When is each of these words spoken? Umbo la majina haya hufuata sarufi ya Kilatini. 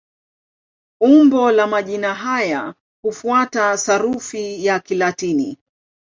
Umbo 1.01 1.51
la 1.51 1.67
majina 1.67 2.13
haya 2.13 2.75
hufuata 3.03 3.77
sarufi 3.77 4.65
ya 4.65 4.79
Kilatini. 4.79 5.57